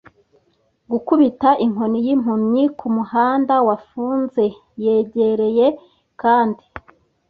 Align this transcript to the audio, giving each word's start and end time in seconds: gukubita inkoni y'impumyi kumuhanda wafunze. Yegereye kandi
gukubita 0.91 1.49
inkoni 1.65 1.97
y'impumyi 2.05 2.63
kumuhanda 2.79 3.55
wafunze. 3.67 4.43
Yegereye 4.83 5.67
kandi 6.21 6.63